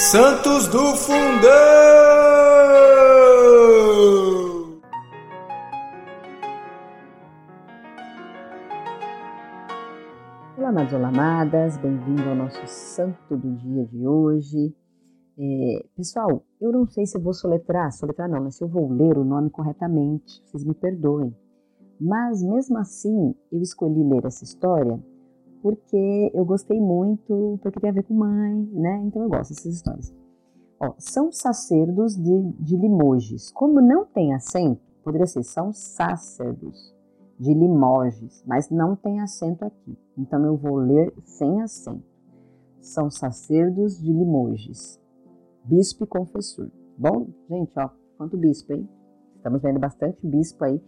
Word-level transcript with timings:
Santos 0.00 0.68
do 0.68 0.94
Fundão! 0.94 1.18
Olá, 10.56 10.68
amados, 10.68 10.92
olá, 10.92 11.08
amadas, 11.08 11.76
bem-vindo 11.78 12.28
ao 12.28 12.36
nosso 12.36 12.64
santo 12.68 13.36
do 13.36 13.56
dia 13.56 13.86
de 13.86 14.06
hoje. 14.06 14.72
É, 15.36 15.84
pessoal, 15.96 16.44
eu 16.60 16.70
não 16.70 16.86
sei 16.86 17.04
se 17.04 17.18
eu 17.18 17.20
vou 17.20 17.34
soletrar, 17.34 17.90
soletrar 17.90 18.30
não, 18.30 18.44
mas 18.44 18.54
se 18.54 18.62
eu 18.62 18.68
vou 18.68 18.88
ler 18.92 19.18
o 19.18 19.24
nome 19.24 19.50
corretamente, 19.50 20.40
vocês 20.46 20.64
me 20.64 20.74
perdoem. 20.74 21.36
Mas 22.00 22.40
mesmo 22.40 22.78
assim, 22.78 23.34
eu 23.50 23.60
escolhi 23.60 24.04
ler 24.04 24.24
essa 24.26 24.44
história 24.44 25.02
porque 25.62 26.30
eu 26.34 26.44
gostei 26.44 26.80
muito, 26.80 27.58
porque 27.62 27.80
tem 27.80 27.90
a 27.90 27.92
ver 27.92 28.04
com 28.04 28.14
mãe, 28.14 28.68
né? 28.72 29.02
Então 29.04 29.22
eu 29.22 29.28
gosto 29.28 29.50
dessas 29.50 29.74
histórias. 29.74 30.14
Ó, 30.80 30.94
são 30.98 31.32
sacerdos 31.32 32.16
de, 32.16 32.52
de 32.60 32.76
Limoges. 32.76 33.50
Como 33.50 33.80
não 33.80 34.04
tem 34.04 34.32
acento, 34.32 34.80
poderia 35.02 35.26
ser 35.26 35.42
são 35.42 35.72
sacerdos 35.72 36.94
de 37.38 37.52
Limoges, 37.52 38.42
mas 38.46 38.70
não 38.70 38.96
tem 38.96 39.20
acento 39.20 39.64
aqui. 39.64 39.96
Então 40.16 40.44
eu 40.44 40.56
vou 40.56 40.76
ler 40.76 41.12
sem 41.24 41.60
acento. 41.62 42.04
São 42.80 43.10
sacerdos 43.10 44.00
de 44.00 44.12
Limoges, 44.12 45.00
bispo 45.64 46.04
e 46.04 46.06
confessor. 46.06 46.70
Bom, 46.96 47.28
gente, 47.48 47.72
ó, 47.78 47.90
quanto 48.16 48.36
bispo, 48.36 48.72
hein? 48.72 48.88
Estamos 49.36 49.62
vendo 49.62 49.78
bastante 49.78 50.26
bispo 50.26 50.64
aí, 50.64 50.82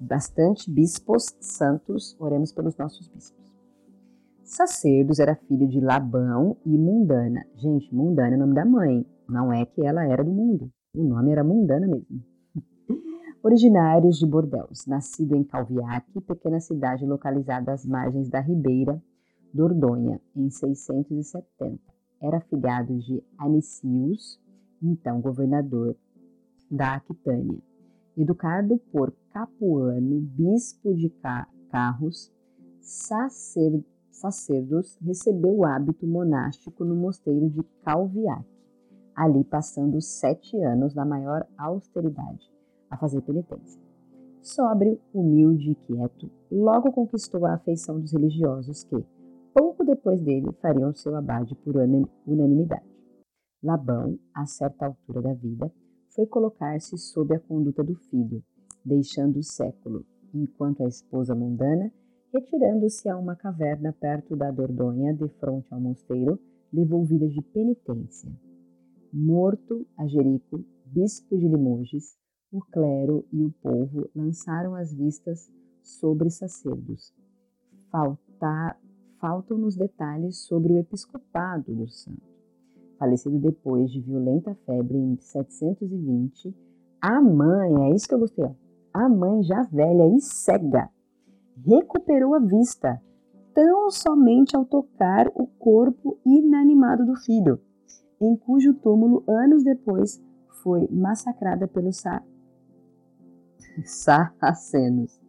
bastante 0.00 0.70
bispos 0.70 1.34
santos. 1.40 2.16
Oremos 2.18 2.52
pelos 2.52 2.76
nossos 2.76 3.08
bispos. 3.08 3.52
Sacerdos 4.52 5.18
era 5.18 5.34
filho 5.34 5.66
de 5.66 5.80
Labão 5.80 6.58
e 6.66 6.76
Mundana. 6.76 7.42
Gente, 7.56 7.92
Mundana 7.94 8.34
é 8.34 8.36
o 8.36 8.40
nome 8.40 8.54
da 8.54 8.66
mãe, 8.66 9.06
não 9.26 9.50
é 9.50 9.64
que 9.64 9.80
ela 9.80 10.04
era 10.04 10.22
do 10.22 10.30
mundo. 10.30 10.70
O 10.94 11.02
nome 11.02 11.32
era 11.32 11.42
Mundana 11.42 11.86
mesmo. 11.86 12.22
Originários 13.42 14.18
de 14.18 14.26
Bordeaux, 14.26 14.84
nascido 14.86 15.34
em 15.34 15.42
Calviac, 15.42 16.06
pequena 16.20 16.60
cidade 16.60 17.06
localizada 17.06 17.72
às 17.72 17.86
margens 17.86 18.28
da 18.28 18.40
Ribeira 18.40 19.02
Dordogne, 19.54 20.20
em 20.36 20.50
670. 20.50 21.80
Era 22.20 22.36
afilhado 22.36 22.98
de 22.98 23.24
Anicius, 23.38 24.38
então 24.82 25.22
governador 25.22 25.96
da 26.70 26.96
Aquitânia. 26.96 27.58
Educado 28.18 28.76
por 28.92 29.14
Capuano, 29.32 30.20
bispo 30.20 30.94
de 30.94 31.10
Carros, 31.70 32.30
sacerdote 32.82 33.91
sacerdos, 34.22 34.96
recebeu 35.02 35.58
o 35.58 35.64
hábito 35.66 36.06
monástico 36.06 36.84
no 36.84 36.94
mosteiro 36.94 37.50
de 37.50 37.62
Calviac, 37.84 38.46
ali 39.14 39.44
passando 39.44 40.00
sete 40.00 40.56
anos 40.62 40.94
na 40.94 41.04
maior 41.04 41.46
austeridade, 41.58 42.50
a 42.88 42.96
fazer 42.96 43.20
penitência. 43.22 43.80
Sóbrio, 44.40 44.98
humilde 45.12 45.72
e 45.72 45.74
quieto, 45.74 46.30
logo 46.50 46.92
conquistou 46.92 47.44
a 47.46 47.54
afeição 47.54 48.00
dos 48.00 48.12
religiosos 48.12 48.84
que, 48.84 49.04
pouco 49.52 49.84
depois 49.84 50.20
dele, 50.20 50.52
fariam 50.60 50.94
seu 50.94 51.14
abade 51.16 51.54
por 51.56 51.74
unanimidade. 52.26 52.90
Labão, 53.62 54.18
a 54.34 54.46
certa 54.46 54.86
altura 54.86 55.20
da 55.20 55.34
vida, 55.34 55.70
foi 56.08 56.26
colocar-se 56.26 56.96
sob 56.96 57.34
a 57.34 57.40
conduta 57.40 57.82
do 57.82 57.94
filho, 57.94 58.42
deixando 58.84 59.38
o 59.38 59.42
século, 59.42 60.04
enquanto 60.34 60.82
a 60.82 60.88
esposa 60.88 61.34
mundana 61.34 61.92
retirando-se 62.32 63.08
a 63.08 63.16
uma 63.16 63.36
caverna 63.36 63.92
perto 63.92 64.34
da 64.34 64.50
Dordogne, 64.50 65.12
de 65.14 65.28
frente 65.28 65.66
ao 65.70 65.80
mosteiro, 65.80 66.38
devolvida 66.72 67.28
de 67.28 67.42
penitência. 67.42 68.32
Morto 69.12 69.86
a 69.98 70.06
Jerico, 70.06 70.64
bispo 70.86 71.36
de 71.36 71.46
Limoges, 71.46 72.16
o 72.50 72.60
clero 72.60 73.26
e 73.30 73.44
o 73.44 73.52
povo 73.62 74.08
lançaram 74.14 74.74
as 74.74 74.94
vistas 74.94 75.50
sobre 75.82 76.30
sacerdos. 76.30 77.14
Faltam-nos 79.20 79.76
detalhes 79.76 80.38
sobre 80.46 80.72
o 80.72 80.78
episcopado 80.78 81.74
do 81.74 81.86
santo. 81.88 82.22
Falecido 82.98 83.38
depois 83.38 83.90
de 83.90 84.00
violenta 84.00 84.54
febre 84.64 84.96
em 84.96 85.16
720, 85.18 86.54
a 87.00 87.20
mãe, 87.20 87.90
é 87.90 87.94
isso 87.94 88.08
que 88.08 88.14
eu 88.14 88.18
gostei, 88.18 88.44
ó, 88.44 88.54
a 88.94 89.08
mãe 89.08 89.42
já 89.42 89.62
velha 89.64 90.06
e 90.08 90.20
cega, 90.20 90.88
recuperou 91.56 92.34
a 92.34 92.38
vista, 92.38 93.00
tão 93.54 93.90
somente 93.90 94.56
ao 94.56 94.64
tocar 94.64 95.28
o 95.34 95.46
corpo 95.46 96.18
inanimado 96.24 97.04
do 97.04 97.16
filho, 97.16 97.60
em 98.20 98.36
cujo 98.36 98.74
túmulo, 98.74 99.24
anos 99.28 99.62
depois, 99.64 100.22
foi 100.62 100.88
massacrada 100.90 101.66
pelos 101.66 101.98
sa... 101.98 102.22
sarracenos. 103.84 105.20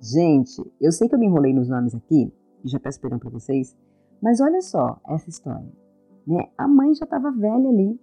Gente, 0.00 0.62
eu 0.80 0.92
sei 0.92 1.08
que 1.08 1.14
eu 1.14 1.18
me 1.18 1.26
enrolei 1.26 1.52
nos 1.52 1.68
nomes 1.68 1.94
aqui, 1.94 2.32
e 2.64 2.68
já 2.68 2.78
peço 2.78 3.00
perdão 3.00 3.18
para 3.18 3.30
vocês, 3.30 3.76
mas 4.22 4.40
olha 4.40 4.60
só 4.60 4.98
essa 5.08 5.28
história. 5.28 5.70
Né? 6.26 6.48
A 6.56 6.66
mãe 6.66 6.94
já 6.94 7.04
estava 7.04 7.30
velha 7.30 7.68
ali, 7.68 8.00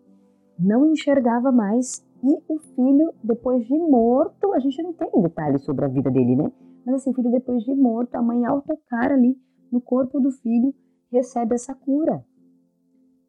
não 0.57 0.85
enxergava 0.91 1.51
mais, 1.51 2.05
e 2.23 2.37
o 2.47 2.57
filho, 2.57 3.13
depois 3.23 3.65
de 3.65 3.77
morto, 3.77 4.53
a 4.53 4.59
gente 4.59 4.81
não 4.81 4.93
tem 4.93 5.09
detalhes 5.21 5.63
sobre 5.63 5.83
a 5.85 5.89
vida 5.89 6.09
dele, 6.09 6.35
né? 6.35 6.51
Mas 6.85 6.95
assim, 6.95 7.11
o 7.11 7.13
filho 7.13 7.31
depois 7.31 7.63
de 7.63 7.73
morto, 7.73 8.15
a 8.15 8.21
mãe 8.21 8.45
ao 8.45 8.61
tocar 8.61 9.11
ali 9.11 9.37
no 9.71 9.81
corpo 9.81 10.19
do 10.19 10.31
filho 10.31 10.73
recebe 11.11 11.55
essa 11.55 11.73
cura. 11.73 12.23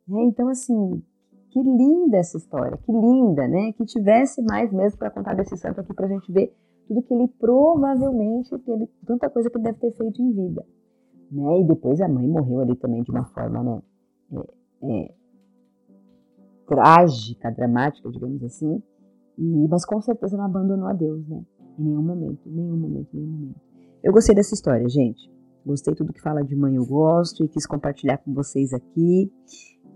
Né? 0.07 0.23
Então 0.25 0.49
assim, 0.49 1.03
que 1.51 1.63
linda 1.63 2.17
essa 2.17 2.37
história, 2.37 2.77
que 2.79 2.93
linda, 2.93 3.47
né? 3.47 3.73
Que 3.73 3.85
tivesse 3.85 4.43
mais 4.43 4.73
mesmo 4.73 4.99
para 4.99 5.11
contar 5.11 5.35
desse 5.35 5.57
santo 5.57 5.81
aqui 5.81 5.95
para 5.95 6.09
gente 6.09 6.31
ver 6.33 6.53
tudo 6.89 7.03
que 7.03 7.15
ele 7.15 7.29
provavelmente, 7.29 8.53
ele, 8.67 8.91
tanta 9.07 9.31
coisa 9.31 9.49
que 9.49 9.57
ele 9.57 9.65
deve 9.65 9.79
ter 9.79 9.93
feito 9.93 10.21
em 10.21 10.33
vida. 10.33 10.67
Né? 11.31 11.61
E 11.61 11.65
depois 11.65 12.01
a 12.01 12.09
mãe 12.09 12.27
morreu 12.27 12.61
ali 12.61 12.75
também 12.77 13.03
de 13.03 13.11
uma 13.11 13.25
forma, 13.25 13.63
né? 13.63 13.83
É, 14.33 15.05
é, 15.05 15.15
trágica, 16.67 17.51
dramática, 17.51 18.11
digamos 18.11 18.43
assim. 18.43 18.83
E, 19.39 19.69
mas 19.69 19.85
com 19.85 20.01
certeza 20.01 20.37
não 20.37 20.45
abandonou 20.45 20.89
a 20.89 20.93
Deus, 20.93 21.27
né? 21.29 21.43
Em 21.79 21.85
nenhum 21.85 22.03
momento, 22.03 22.41
nenhum 22.47 22.77
momento, 22.77 23.09
nenhum 23.12 23.31
momento. 23.31 23.61
Eu 24.03 24.12
gostei 24.12 24.35
dessa 24.35 24.55
história, 24.55 24.89
gente. 24.89 25.31
Gostei 25.65 25.95
tudo 25.95 26.12
que 26.12 26.21
fala 26.21 26.43
de 26.43 26.55
mãe, 26.55 26.77
eu 26.77 26.85
gosto 26.85 27.45
e 27.45 27.49
quis 27.49 27.67
compartilhar 27.67 28.19
com 28.19 28.35
vocês 28.35 28.73
aqui, 28.73 29.33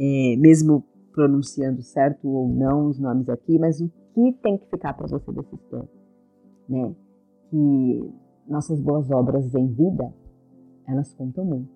é, 0.01 0.37
mesmo 0.39 0.83
pronunciando 1.13 1.83
certo 1.83 2.27
ou 2.27 2.49
não 2.49 2.87
os 2.87 2.99
nomes 2.99 3.29
aqui, 3.29 3.59
mas 3.59 3.81
o 3.81 3.91
que 4.15 4.33
tem 4.43 4.57
que 4.57 4.67
ficar 4.71 4.95
para 4.95 5.07
você 5.07 5.31
dessa 5.33 5.55
história, 5.55 5.89
né? 6.69 6.95
Que 7.51 8.11
nossas 8.49 8.81
boas 8.81 9.11
obras 9.11 9.55
em 9.55 9.67
vida, 9.67 10.13
elas 10.87 11.13
contam 11.15 11.45
muito. 11.45 11.69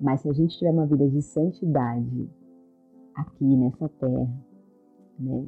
Mas 0.00 0.20
se 0.20 0.28
a 0.28 0.32
gente 0.32 0.56
tiver 0.56 0.70
uma 0.70 0.86
vida 0.86 1.08
de 1.08 1.20
santidade 1.20 2.28
aqui 3.14 3.56
nessa 3.56 3.88
terra, 3.88 4.44
né? 5.18 5.46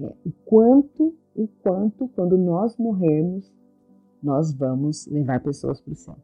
É, 0.00 0.14
o 0.26 0.32
quanto 0.44 1.16
o 1.38 1.46
quanto, 1.62 2.08
quando 2.08 2.36
nós 2.36 2.76
morrermos, 2.76 3.52
nós 4.20 4.52
vamos 4.52 5.06
levar 5.06 5.40
pessoas 5.40 5.80
para 5.80 5.92
o 5.92 5.96
céu. 5.96 6.16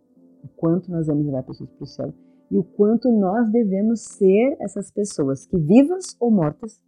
O 0.43 0.49
quanto 0.49 0.91
nós 0.91 1.07
vamos 1.07 1.25
levar 1.25 1.45
pessoas 1.45 1.71
para 1.71 1.85
o 1.85 1.87
céu 1.87 2.15
e 2.51 2.59
o 2.59 2.65
quanto 2.65 3.11
nós 3.13 3.49
devemos 3.51 4.01
ser 4.01 4.57
essas 4.61 4.91
pessoas 4.91 5.47
que, 5.47 5.57
vivas 5.57 6.17
ou 6.19 6.31
mortas, 6.31 6.83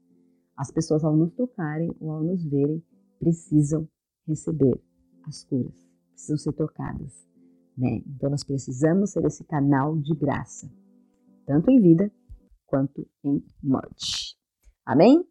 as 0.56 0.70
pessoas 0.72 1.04
ao 1.04 1.16
nos 1.16 1.32
tocarem 1.34 1.94
ou 2.00 2.10
ao 2.10 2.22
nos 2.22 2.44
verem, 2.44 2.82
precisam 3.20 3.88
receber 4.26 4.80
as 5.26 5.44
curas, 5.44 5.88
precisam 6.10 6.38
ser 6.38 6.52
tocadas. 6.52 7.26
Né? 7.78 8.02
Então 8.06 8.30
nós 8.30 8.42
precisamos 8.42 9.10
ser 9.10 9.24
esse 9.24 9.44
canal 9.44 9.96
de 9.96 10.14
graça, 10.14 10.68
tanto 11.46 11.70
em 11.70 11.80
vida 11.80 12.10
quanto 12.66 13.06
em 13.24 13.42
morte. 13.62 14.36
Amém? 14.84 15.24